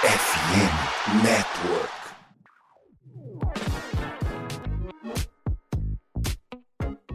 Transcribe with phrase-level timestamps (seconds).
[0.00, 1.92] FM Network.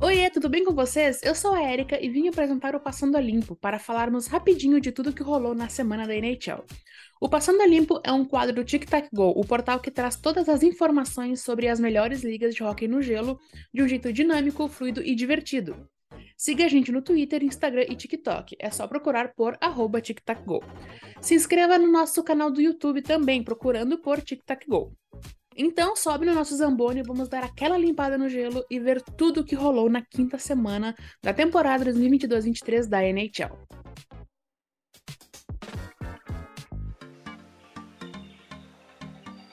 [0.00, 1.20] Oiê, tudo bem com vocês?
[1.24, 4.92] Eu sou a Erika e vim apresentar o Passando a Limpo para falarmos rapidinho de
[4.92, 6.64] tudo que rolou na semana da NHL.
[7.20, 10.14] O Passando a Limpo é um quadro do Tic Tac Go, o portal que traz
[10.14, 13.40] todas as informações sobre as melhores ligas de hockey no gelo
[13.74, 15.90] de um jeito dinâmico, fluido e divertido.
[16.40, 18.54] Siga a gente no Twitter, Instagram e TikTok.
[18.60, 20.62] É só procurar por arroba TicTacGo.
[21.20, 24.96] Se inscreva no nosso canal do YouTube também, procurando por TicTacGo.
[25.56, 29.40] Então sobe no nosso Zamboni e vamos dar aquela limpada no gelo e ver tudo
[29.40, 33.58] o que rolou na quinta semana da temporada 2022-23 da NHL.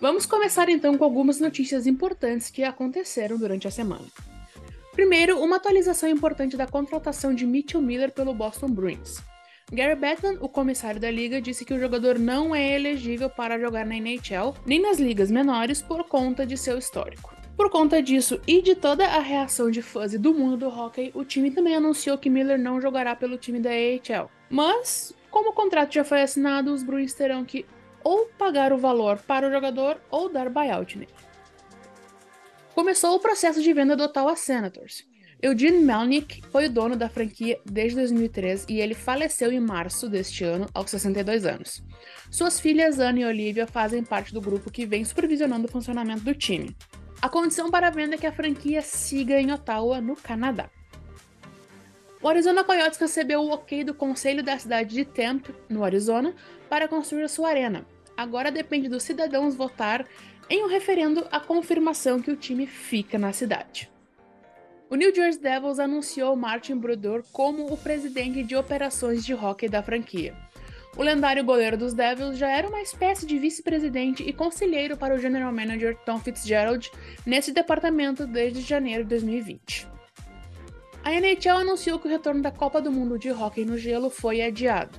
[0.00, 4.06] Vamos começar então com algumas notícias importantes que aconteceram durante a semana.
[5.00, 9.22] Primeiro, uma atualização importante da contratação de Mitchell Miller pelo Boston Bruins.
[9.72, 13.86] Gary Bettman, o comissário da liga, disse que o jogador não é elegível para jogar
[13.86, 17.34] na NHL nem nas ligas menores por conta de seu histórico.
[17.56, 21.10] Por conta disso e de toda a reação de fãs e do mundo do hockey,
[21.14, 24.30] o time também anunciou que Miller não jogará pelo time da AHL.
[24.50, 27.64] Mas, como o contrato já foi assinado, os Bruins terão que
[28.04, 31.29] ou pagar o valor para o jogador ou dar buyout nele.
[32.80, 35.04] Começou o processo de venda do Ottawa Senators.
[35.42, 40.44] Eugene Melnick foi o dono da franquia desde 2003 e ele faleceu em março deste
[40.44, 41.84] ano, aos 62 anos.
[42.30, 46.34] Suas filhas Anne e Olivia fazem parte do grupo que vem supervisionando o funcionamento do
[46.34, 46.74] time.
[47.20, 50.70] A condição para a venda é que a franquia siga em Ottawa, no Canadá.
[52.22, 56.34] O Arizona Coyotes recebeu o ok do conselho da cidade de Tempe, no Arizona,
[56.70, 57.84] para construir sua arena.
[58.16, 60.06] Agora depende dos cidadãos votar
[60.50, 63.88] em um referendo a confirmação que o time fica na cidade.
[64.90, 69.80] O New Jersey Devils anunciou Martin Brodeur como o presidente de operações de hockey da
[69.80, 70.34] franquia.
[70.96, 75.18] O lendário goleiro dos Devils já era uma espécie de vice-presidente e conselheiro para o
[75.18, 76.90] general manager Tom Fitzgerald
[77.24, 79.86] nesse departamento desde janeiro de 2020.
[81.04, 84.42] A NHL anunciou que o retorno da Copa do Mundo de Hockey no Gelo foi
[84.42, 84.98] adiado.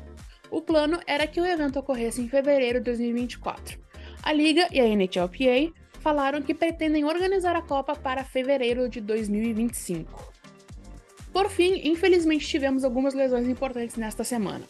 [0.49, 3.90] O plano era que o evento ocorresse em fevereiro de 2024.
[4.23, 10.31] A Liga e a NHLPA falaram que pretendem organizar a Copa para fevereiro de 2025.
[11.33, 14.63] Por fim, infelizmente tivemos algumas lesões importantes nesta semana.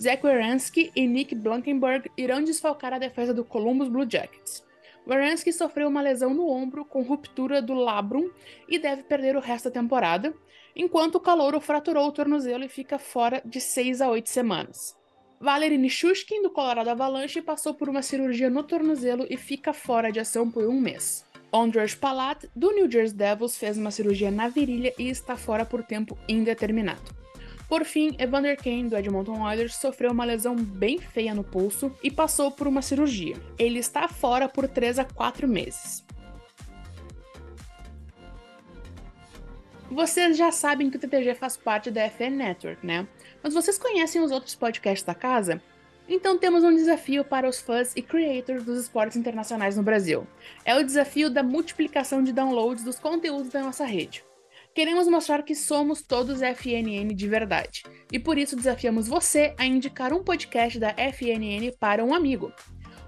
[0.00, 4.64] Zach Werenski e Nick Blankenberg irão desfalcar a defesa do Columbus Blue Jackets.
[5.04, 8.30] Werenski sofreu uma lesão no ombro com ruptura do labrum
[8.68, 10.32] e deve perder o resto da temporada,
[10.76, 15.01] enquanto o calouro fraturou o tornozelo e fica fora de 6 a 8 semanas.
[15.42, 20.20] Valery Nishushkin, do Colorado Avalanche, passou por uma cirurgia no tornozelo e fica fora de
[20.20, 21.24] ação por um mês.
[21.52, 25.82] Ondrej Palat, do New Jersey Devils, fez uma cirurgia na virilha e está fora por
[25.82, 27.02] tempo indeterminado.
[27.68, 32.08] Por fim, Evander Kane, do Edmonton Oilers, sofreu uma lesão bem feia no pulso e
[32.08, 33.34] passou por uma cirurgia.
[33.58, 36.04] Ele está fora por 3 a 4 meses.
[39.92, 43.06] Vocês já sabem que o TTG faz parte da FN Network, né?
[43.42, 45.60] Mas vocês conhecem os outros podcasts da casa?
[46.08, 50.26] Então temos um desafio para os fãs e creators dos esportes internacionais no Brasil.
[50.64, 54.24] É o desafio da multiplicação de downloads dos conteúdos da nossa rede.
[54.74, 60.14] Queremos mostrar que somos todos FNN de verdade, e por isso desafiamos você a indicar
[60.14, 62.50] um podcast da FNN para um amigo.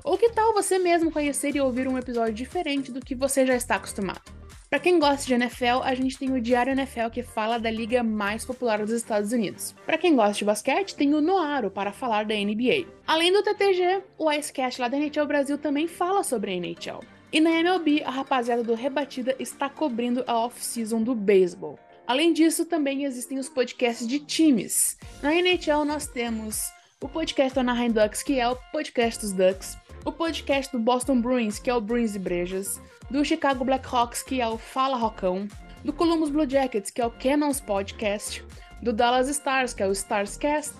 [0.04, 3.56] Ou que tal você mesmo conhecer e ouvir um episódio diferente do que você já
[3.56, 4.43] está acostumado?
[4.74, 8.02] Para quem gosta de NFL, a gente tem o Diário NFL que fala da liga
[8.02, 9.72] mais popular dos Estados Unidos.
[9.86, 12.84] Para quem gosta de basquete, tem o Noaro para falar da NBA.
[13.06, 17.04] Além do TTG, o Icecast lá da NHL Brasil também fala sobre a NHL.
[17.32, 21.78] E na MLB, a rapaziada do Rebatida está cobrindo a off-season do beisebol.
[22.04, 24.98] Além disso, também existem os podcasts de times.
[25.22, 26.64] Na NHL nós temos
[27.00, 31.20] o podcast do Anaheim Ducks, que é o podcast dos Ducks, o podcast do Boston
[31.20, 35.48] Bruins, que é o Bruins e Brejas, do Chicago Blackhawks, que é o Fala Rocão,
[35.82, 38.44] do Columbus Blue Jackets, que é o Cannons Podcast,
[38.82, 40.74] do Dallas Stars, que é o Starscast,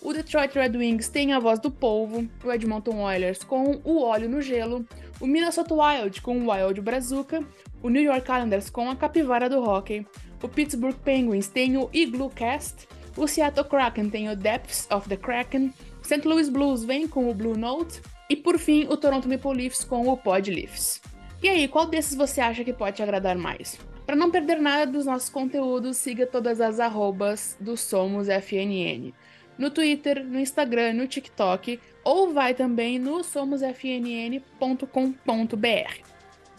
[0.00, 4.28] o Detroit Red Wings tem a voz do polvo, o Edmonton Oilers com o óleo
[4.28, 4.86] no gelo,
[5.20, 7.42] o Minnesota Wild com o Wild Brazuca,
[7.82, 10.06] o New York Islanders com a capivara do hockey,
[10.42, 12.86] o Pittsburgh Penguins tem o Igloo Cast,
[13.16, 15.72] o Seattle Kraken tem o Depths of the Kraken,
[16.02, 16.26] St.
[16.26, 20.06] Louis Blues vem com o Blue Note, e por fim, o Toronto Maple Leafs com
[20.08, 21.00] o Pod Leafs.
[21.42, 23.78] E aí, qual desses você acha que pode te agradar mais?
[24.04, 29.12] Para não perder nada dos nossos conteúdos, siga todas as arrobas do Somos FNN.
[29.56, 34.42] No Twitter, no Instagram, no TikTok, ou vai também no somosfnn.com.br.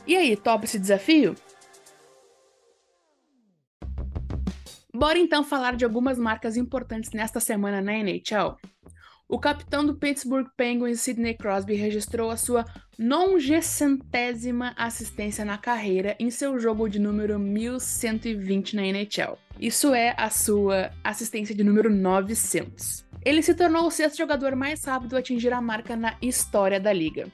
[0.07, 1.35] E aí, topa esse desafio?
[4.93, 8.57] Bora então falar de algumas marcas importantes nesta semana na NHL.
[9.29, 12.65] O capitão do Pittsburgh Penguins, Sidney Crosby, registrou a sua
[12.97, 19.37] nongescentésima assistência na carreira em seu jogo de número 1120 na NHL.
[19.59, 23.05] Isso é a sua assistência de número 900.
[23.23, 26.91] Ele se tornou o sexto jogador mais rápido a atingir a marca na história da
[26.91, 27.27] liga.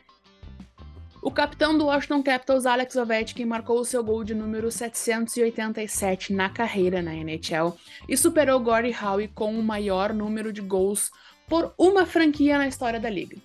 [1.22, 6.50] O capitão do Washington Capitals, Alex Ovechkin, marcou o seu gol de número 787 na
[6.50, 7.74] carreira na NHL
[8.08, 11.10] e superou Gordie Howe com o maior número de gols
[11.48, 13.38] por uma franquia na história da liga.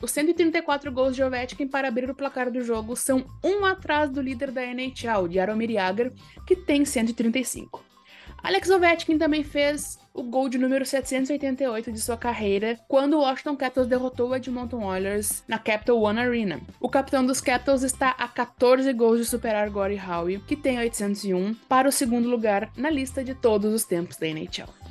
[0.00, 4.22] Os 134 gols de Ovechkin para abrir o placar do jogo são um atrás do
[4.22, 6.10] líder da NHL, de Jaromir Jagr,
[6.46, 7.84] que tem 135.
[8.42, 13.56] Alex Ovechkin também fez o gol de número 788 de sua carreira quando o Washington
[13.56, 16.60] Capitals derrotou o Edmonton Oilers na Capital One Arena.
[16.80, 21.54] O capitão dos Capitals está a 14 gols de superar Gordie Howe, que tem 801,
[21.68, 24.89] para o segundo lugar na lista de todos os tempos da NHL.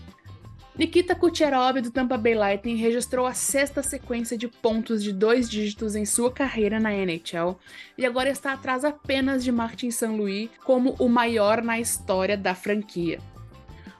[0.80, 5.94] Nikita Kucherov do Tampa Bay Lightning registrou a sexta sequência de pontos de dois dígitos
[5.94, 7.60] em sua carreira na NHL
[7.98, 10.06] e agora está atrás apenas de Martin St.
[10.06, 13.20] Louis como o maior na história da franquia.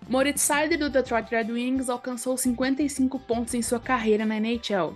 [0.08, 4.96] Moritz Seider do Detroit Red Wings alcançou 55 pontos em sua carreira na NHL.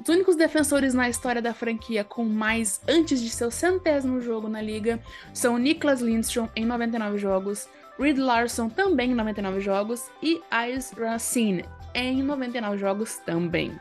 [0.00, 4.60] Os únicos defensores na história da franquia com mais antes de seu centésimo jogo na
[4.60, 5.00] liga
[5.32, 7.68] são Niklas Lindstrom em 99 jogos,
[8.00, 10.40] Reed Larson também em 99 jogos e
[10.74, 13.78] Ice Racine em 99 jogos também.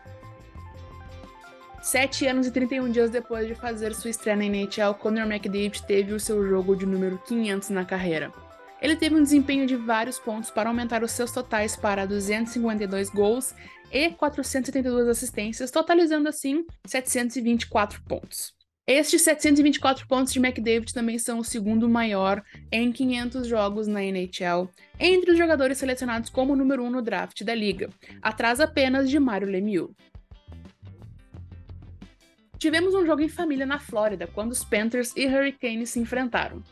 [1.82, 6.14] Sete anos e 31 dias depois de fazer sua estreia na NHL, Conor McDavid teve
[6.14, 8.34] o seu jogo de número 500 na carreira.
[8.82, 13.56] Ele teve um desempenho de vários pontos para aumentar os seus totais para 252 gols
[13.90, 18.59] e 472 assistências, totalizando assim 724 pontos.
[18.90, 24.68] Estes 724 pontos de McDavid também são o segundo maior em 500 jogos na NHL,
[25.00, 29.20] entre os jogadores selecionados como número 1 um no draft da liga, atrás apenas de
[29.20, 29.92] Mario Lemieux.
[32.58, 36.64] Tivemos um jogo em família na Flórida, quando os Panthers e Hurricanes se enfrentaram.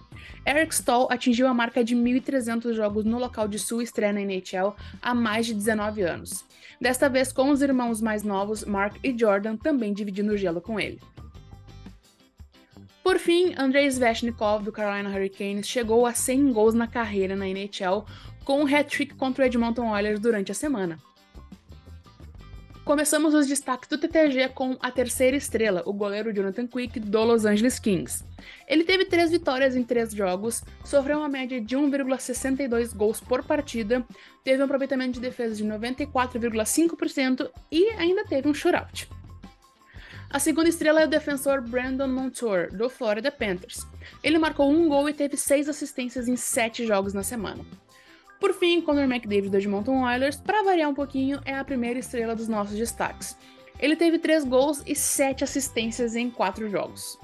[0.44, 4.76] Eric Stoll atingiu a marca de 1.300 jogos no local de sua estreia na NHL
[5.04, 6.44] há mais de 19 anos.
[6.82, 10.80] Desta vez com os irmãos mais novos, Mark e Jordan, também dividindo o gelo com
[10.80, 11.00] ele.
[13.08, 18.06] Por fim, Andrei Sveshnikov, do Carolina Hurricanes, chegou a 100 gols na carreira na NHL
[18.44, 21.00] com um hat-trick contra o Edmonton Oilers durante a semana.
[22.84, 27.46] Começamos os destaques do TTG com a terceira estrela, o goleiro Jonathan Quick, do Los
[27.46, 28.26] Angeles Kings.
[28.68, 34.06] Ele teve três vitórias em três jogos, sofreu uma média de 1,62 gols por partida,
[34.44, 39.08] teve um aproveitamento de defesa de 94,5% e ainda teve um shootout.
[40.30, 43.88] A segunda estrela é o defensor Brandon Montour, do Florida Panthers.
[44.22, 47.66] Ele marcou um gol e teve seis assistências em sete jogos na semana.
[48.40, 52.36] Por fim, Conor McDavid do Edmonton Oilers, para variar um pouquinho, é a primeira estrela
[52.36, 53.38] dos nossos destaques.
[53.80, 57.18] Ele teve 3 gols e 7 assistências em 4 jogos.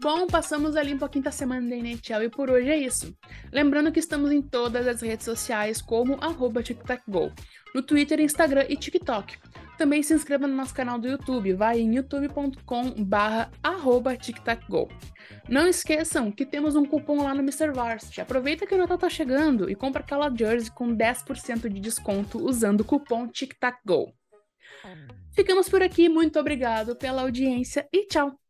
[0.00, 3.16] Bom, passamos ali a quinta semana da NHL e por hoje é isso.
[3.52, 7.30] Lembrando que estamos em todas as redes sociais como arroba TicTacGo,
[7.72, 9.38] no Twitter, Instagram e TikTok.
[9.82, 13.50] Também se inscreva no nosso canal do YouTube, vai em youtube.com barra
[14.16, 14.88] TicTacGo.
[15.48, 17.72] Não esqueçam que temos um cupom lá no Mr.
[17.72, 18.20] Varsity.
[18.20, 22.82] Aproveita que o Natal tá chegando e compra aquela jersey com 10% de desconto usando
[22.82, 24.14] o cupom TicTacGo.
[25.32, 28.41] Ficamos por aqui, muito obrigado pela audiência e tchau!